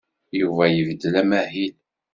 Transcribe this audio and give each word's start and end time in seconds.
Yuba 0.39 0.63
ibeddel 0.79 1.15
amahil. 1.21 1.75